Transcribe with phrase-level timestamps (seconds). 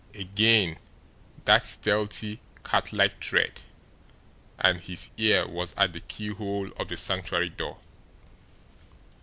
[0.15, 0.79] Again
[1.45, 3.61] that stealthy, catlike tread
[4.57, 7.77] and his ear was at the keyhole of the Sanctuary door.